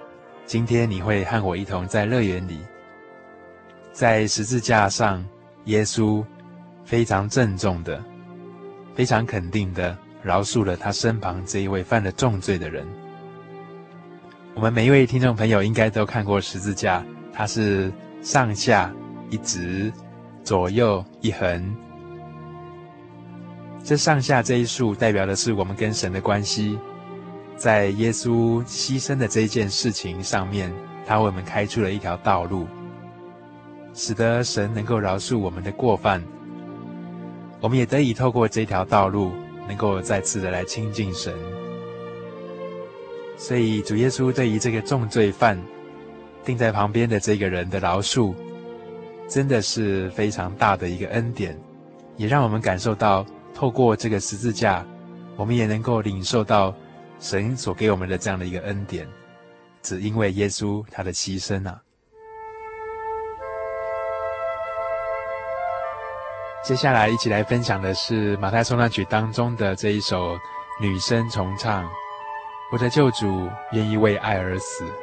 [0.44, 2.58] 今天你会和我一同在乐园里。”
[3.92, 5.24] 在十字架上，
[5.66, 6.24] 耶稣
[6.84, 8.02] 非常郑重的、
[8.94, 12.86] 非常肯定的饶恕了他身旁这一位犯了重罪的人。
[14.54, 17.90] 我们每一位听众朋友应该都看过十字架，它是
[18.20, 18.92] 上下
[19.30, 19.90] 一直，
[20.44, 21.74] 左右一横。
[23.82, 26.78] 这上下这一竖代表的是我们跟神的关系，
[27.56, 30.72] 在耶稣牺牲的这一件事情上面，
[31.06, 32.66] 他为我们开出了一条道路，
[33.94, 36.22] 使得神能够饶恕我们的过犯，
[37.60, 39.32] 我们也得以透过这条道路，
[39.66, 41.32] 能够再次的来亲近神。
[43.44, 45.60] 所以，主耶稣对于这个重罪犯
[46.44, 48.32] 钉在旁边的这个人的饶恕，
[49.28, 51.58] 真的是非常大的一个恩典，
[52.16, 54.86] 也让我们感受到，透过这个十字架，
[55.34, 56.72] 我们也能够领受到
[57.18, 59.08] 神所给我们的这样的一个恩典，
[59.82, 61.82] 只因为耶稣他的牺牲啊。
[66.64, 70.38] 接下来一起来分享的是马太受难曲当中的这一首
[70.80, 71.90] 女声重唱。
[72.72, 75.01] 我的救主愿意为爱而死。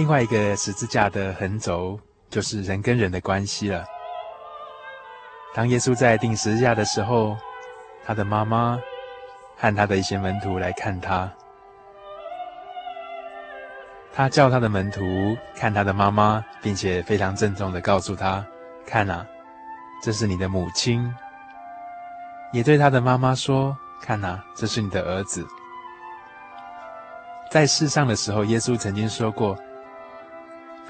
[0.00, 3.84] 另外一个十字架的横轴，就是人跟人的关系了。
[5.54, 7.36] 当耶稣在钉十字架的时候，
[8.02, 8.80] 他的妈妈
[9.58, 11.30] 和他的一些门徒来看他，
[14.10, 18.42] 他叫他的门徒看他的妈妈，并且非常郑重地告诉他
[18.88, 19.26] ：“看啊，
[20.02, 21.14] 这是你的母亲。”
[22.54, 25.46] 也对他的妈妈说：“看啊，这是你的儿子。”
[27.52, 29.54] 在世上的时候，耶稣曾经说过。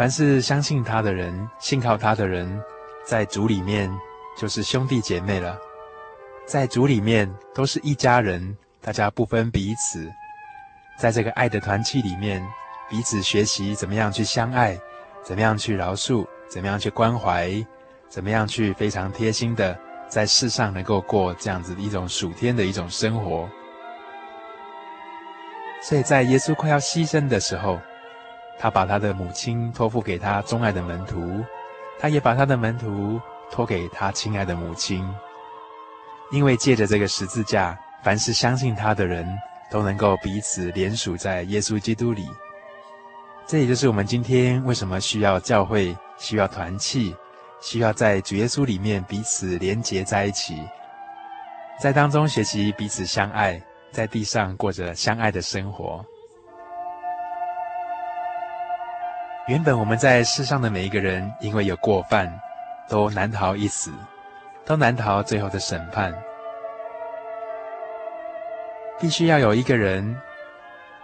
[0.01, 2.59] 凡是相信他的人，信靠他的人，
[3.05, 3.93] 在主里面
[4.35, 5.59] 就是兄弟姐妹了，
[6.47, 10.11] 在主里面都是一家人，大家不分彼此，
[10.97, 12.43] 在这个爱的团契里面，
[12.89, 14.75] 彼此学习怎么样去相爱，
[15.23, 17.53] 怎么样去饶恕，怎么样去关怀，
[18.09, 19.79] 怎么样去非常贴心的
[20.09, 23.47] 在世上能够过这样子的一种属天的一种生活。
[25.83, 27.79] 所以在耶稣快要牺牲的时候，
[28.63, 31.43] 他把他的母亲托付给他钟爱的门徒，
[31.99, 33.19] 他也把他的门徒
[33.51, 35.03] 托给他亲爱的母亲，
[36.31, 39.27] 因为借着这个十字架，凡是相信他的人
[39.71, 42.29] 都能够彼此连属在耶稣基督里。
[43.47, 47.17] 这也就是我们今天为什么需要教会、需要团契、
[47.63, 50.63] 需要在主耶稣里面彼此连结在一起，
[51.81, 53.59] 在当中学习彼此相爱，
[53.91, 56.05] 在地上过着相爱的生活。
[59.51, 62.33] 原本我们在世上的每一个人，因为有过犯，
[62.89, 63.91] 都难逃一死，
[64.65, 66.15] 都难逃最后的审判。
[69.01, 70.17] 必须要有一个人，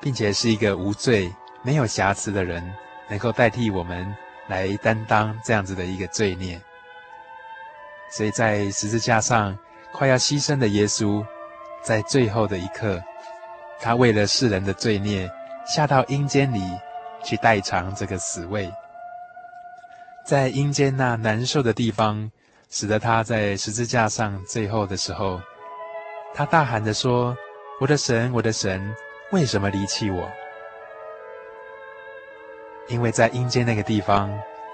[0.01, 1.28] 并且是一个无罪、
[1.64, 2.62] 没有瑕疵的人，
[3.09, 4.14] 能够代替我们
[4.47, 6.57] 来担当这样子的一个罪孽。
[8.12, 9.59] 所以在十字架上
[9.92, 11.20] 快要牺牲的耶稣，
[11.82, 13.03] 在最后的一刻，
[13.80, 15.28] 他为了世人的罪孽，
[15.66, 16.62] 下到阴间里
[17.26, 18.72] 去代偿这个死位。
[20.24, 22.30] 在阴间那难受的地方，
[22.70, 25.40] 使得他在十字架上最后的时候，
[26.32, 27.36] 他大喊着说。
[27.78, 28.96] 我的神，我的神，
[29.32, 30.26] 为什么离弃我？
[32.88, 34.32] 因为在阴间那个地方，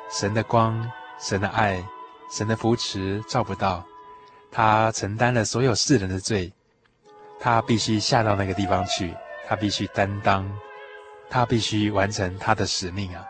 [0.08, 0.88] 神的光、
[1.18, 1.84] 神的爱、
[2.30, 3.84] 神的扶持照不到，
[4.52, 6.52] 他承担了所有世人的罪，
[7.40, 9.12] 他必须下到那个地方去，
[9.48, 10.48] 他必须担当，
[11.34, 13.24] 他必须完成他的使命啊！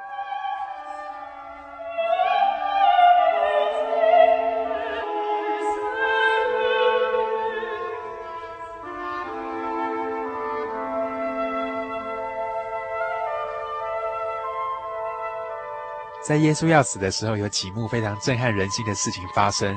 [16.25, 19.77] 在耶稣要死的时候，有几幕非常震撼人心的事情发生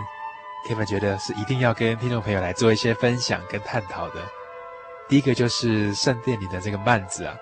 [0.68, 4.16] ，Kevin 觉得是一定要跟听众朋友来做一些分享跟探讨的。
[5.08, 7.36] 第一个就是圣殿里的这个幔子啊，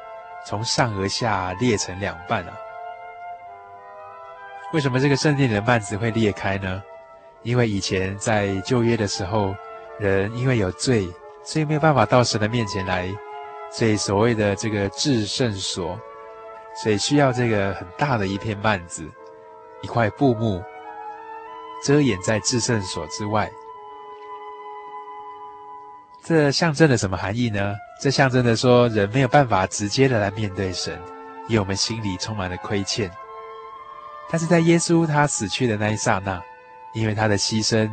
[0.45, 2.53] 从上而下裂成两半啊。
[4.73, 6.81] 为什么这个圣殿里的幔子会裂开呢？
[7.43, 9.55] 因为以前在旧约的时候，
[9.99, 11.07] 人因为有罪，
[11.43, 13.07] 所以没有办法到神的面前来，
[13.71, 15.99] 所以所谓的这个至圣所。
[16.75, 19.07] 所以需要这个很大的一片幔子，
[19.83, 20.59] 一块布幕，
[21.83, 23.47] 遮掩在至圣所之外。
[26.23, 27.75] 这象征了什么含义呢？
[27.99, 30.99] 这象征着说，人没有办法直接的来面对神，
[31.47, 33.09] 因为我们心里充满了亏欠。
[34.29, 36.41] 但是在耶稣他死去的那一刹那，
[36.93, 37.89] 因为他的牺牲，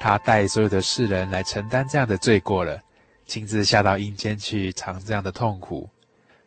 [0.00, 2.80] 他带所有的世人来承担这样的罪过了，
[3.26, 5.88] 亲自下到阴间去尝这样的痛苦。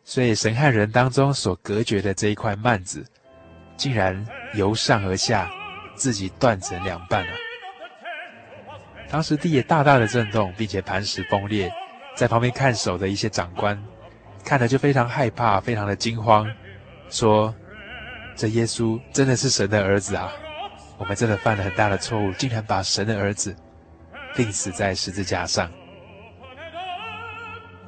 [0.04, 3.04] 所以神和人当中所隔绝的这一块幔子，
[3.76, 5.50] 竟然由上而下
[5.94, 7.32] 自己断成两半了。
[9.08, 11.72] 当时地也大大的震动，并且磐石崩裂，
[12.16, 13.80] 在旁边看守的一些长官
[14.42, 16.50] 看了就非常害怕，非常的惊慌，
[17.10, 17.54] 说
[18.34, 20.32] ：“这耶稣真的是神的儿子啊！
[20.96, 23.54] 我们真的犯了很大的错误，竟然把神的儿子
[24.34, 25.70] 钉死在十字架上。”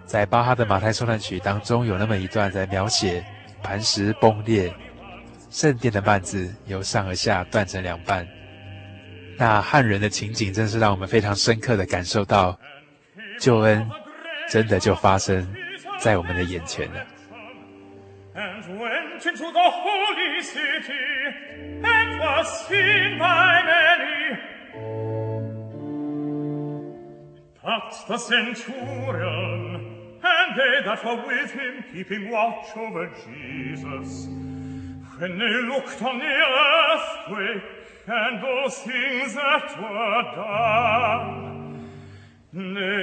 [0.04, 3.24] 在巴哈的马太受难曲当中，有那么一段在描写
[3.62, 4.72] 磐石崩裂，
[5.50, 8.26] 圣殿的幔子由上而下断成两半。
[9.36, 12.58] 那汉人的情景，真是让我们非常深刻的感受到，
[13.38, 13.88] 救恩
[14.50, 15.46] 真的就发生
[15.98, 17.06] 在我们的眼前了。
[30.38, 34.26] And they that were with him keeping watch over Jesus.
[35.18, 37.62] When they looked on the earthquake
[38.06, 41.57] and those things that were done,
[42.52, 42.98] ne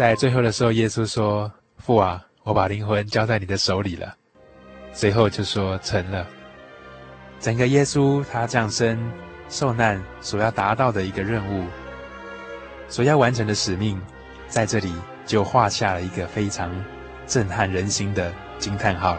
[0.00, 4.16] 在最后的时候，耶稣说：“父啊，我把灵魂交在你的手里了。”
[4.94, 6.26] 随后就说：“成了。”
[7.38, 8.98] 整个耶稣他降生、
[9.50, 11.66] 受难所要达到的一个任务，
[12.88, 14.00] 所要完成的使命，
[14.48, 14.90] 在这里
[15.26, 16.72] 就画下了一个非常
[17.26, 19.18] 震撼人心的惊叹号。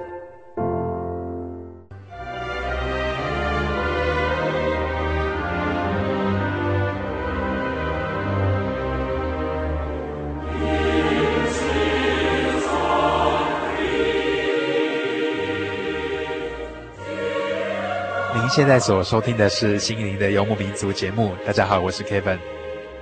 [18.51, 21.33] 现在所收听的是《心灵的游牧民族》节目。
[21.45, 22.37] 大家好，我是 Kevin。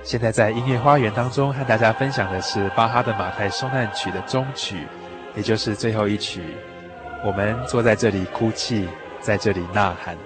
[0.04, 4.86] 现在在音乐花园当中和大家分享的是巴哈的《马太受难曲》的终曲，
[5.34, 6.40] 也就是最后一曲。
[7.26, 8.86] 我们坐在这里哭泣，
[9.18, 10.16] 在这里呐喊。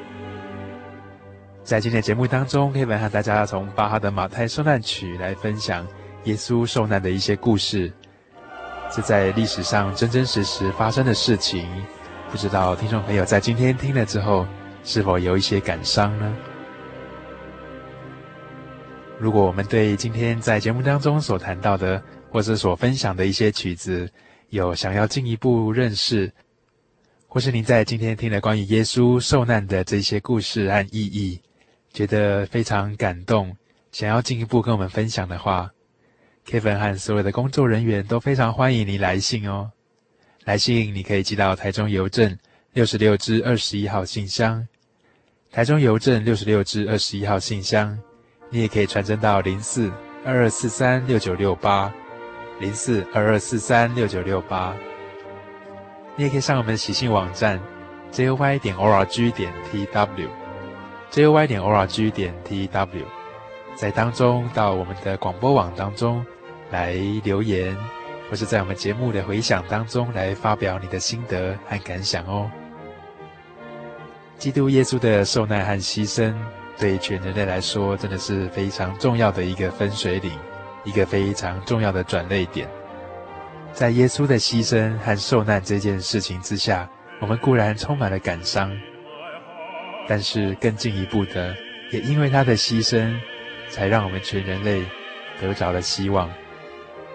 [1.62, 5.88] 在今天节目当中，Kevin 和大家从巴哈的《马太受难曲》来分享
[6.24, 7.90] 耶稣受难的一些故事，
[8.90, 11.66] 是在历史上真真实实发生的事情。
[12.30, 14.46] 不知道听众朋友在今天听了之后，
[14.84, 16.36] 是否有一些感伤呢？
[19.18, 24.10] 如果我们对今天在节目当中所谈到的，或是所分享的一些曲子，
[24.50, 26.30] 有想要进一步认识，
[27.26, 31.40] 或是您在今天听了关于耶稣受难的这些故事和意义，
[31.92, 33.56] 觉得非常感动，
[33.90, 35.70] 想要进一步跟我们分享的话
[36.46, 39.70] ，Kevin 和所有的工作人员都非常欢迎您来信哦。
[40.44, 42.36] 来信你可以寄到台中邮政
[42.72, 44.66] 六十六支二十一号信箱。
[45.54, 47.96] 台中邮政六十六支二十一号信箱，
[48.50, 49.88] 你也可以传真到零四
[50.24, 51.92] 二二四三六九六八，
[52.58, 54.74] 零四二二四三六九六八。
[56.16, 57.60] 你也可以上我们的喜信网站
[58.10, 63.04] joy 点 org 点 tw，joy 点 org 点 tw，
[63.76, 66.26] 在当中到我们的广播网当中
[66.72, 67.76] 来留言，
[68.28, 72.50] 或是在我们节目的回响当中来发表你的心得和感想哦。
[74.38, 76.34] 基督耶稣的受难和牺牲，
[76.78, 80.32] 对全人类来说，真的是非常重要的一个分水岭，
[80.84, 82.68] 一个非常重要的转捩点。
[83.72, 86.88] 在耶稣的牺牲和受难这件事情之下，
[87.20, 88.70] 我们固然充满了感伤，
[90.06, 91.54] 但是更进一步的，
[91.90, 93.16] 也因为他的牺牲，
[93.70, 94.84] 才让我们全人类
[95.40, 96.30] 得着了希望。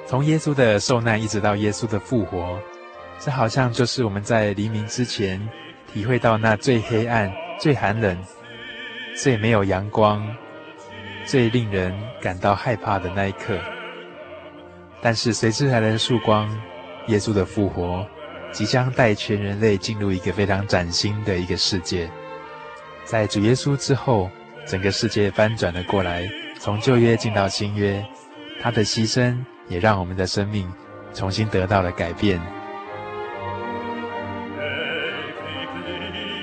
[0.08, 2.60] 从耶稣的受难一直到耶稣的复活，
[3.20, 5.48] 这好像就是我们在黎明之前。
[5.92, 8.18] 体会到那最黑暗、最寒冷、
[9.16, 10.26] 最没有阳光、
[11.26, 13.60] 最令人感到害怕的那一刻，
[15.02, 16.50] 但是随之而来的曙光，
[17.08, 18.06] 耶稣的复活，
[18.52, 22.10] 即将带全人类进入一个非常崭新的一个世界。
[23.04, 24.30] 在主耶稣之后，
[24.68, 26.30] 整个世界翻转了过来，
[26.60, 28.06] 从旧约进到新约，
[28.62, 29.36] 他的牺牲
[29.68, 30.72] 也让我们的生命
[31.14, 32.40] 重新得到了改变。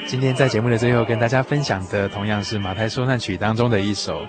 [0.08, 4.24] 今天在节目的最后，跟大家分享的同样是《马太受难曲》当中的一首，